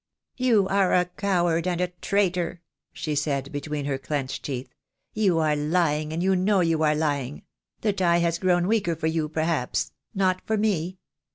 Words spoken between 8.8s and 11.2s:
for you, perhaps— not for me.